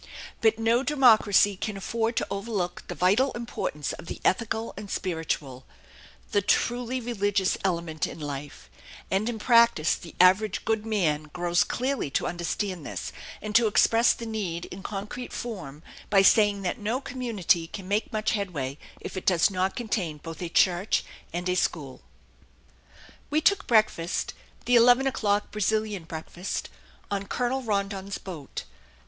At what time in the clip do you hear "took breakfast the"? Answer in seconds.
23.39-24.75